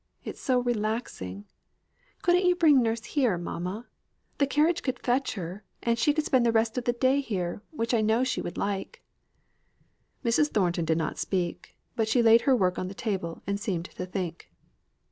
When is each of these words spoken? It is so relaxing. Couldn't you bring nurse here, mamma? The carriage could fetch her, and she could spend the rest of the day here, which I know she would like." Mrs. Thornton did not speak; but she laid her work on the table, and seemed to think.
It 0.23 0.33
is 0.33 0.41
so 0.41 0.59
relaxing. 0.59 1.45
Couldn't 2.23 2.45
you 2.47 2.55
bring 2.55 2.81
nurse 2.81 3.03
here, 3.03 3.37
mamma? 3.37 3.85
The 4.39 4.47
carriage 4.47 4.81
could 4.81 4.97
fetch 4.97 5.33
her, 5.35 5.63
and 5.83 5.99
she 5.99 6.11
could 6.11 6.25
spend 6.25 6.43
the 6.43 6.51
rest 6.51 6.75
of 6.75 6.85
the 6.85 6.93
day 6.93 7.19
here, 7.21 7.61
which 7.69 7.93
I 7.93 8.01
know 8.01 8.23
she 8.23 8.41
would 8.41 8.57
like." 8.57 9.03
Mrs. 10.25 10.47
Thornton 10.49 10.85
did 10.85 10.97
not 10.97 11.19
speak; 11.19 11.75
but 11.95 12.07
she 12.07 12.23
laid 12.23 12.41
her 12.49 12.55
work 12.55 12.79
on 12.79 12.87
the 12.87 12.95
table, 12.95 13.43
and 13.45 13.59
seemed 13.59 13.85
to 13.85 14.05
think. 14.07 14.51